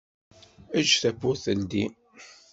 [0.79, 1.85] Eǧǧ tawwurt teldi.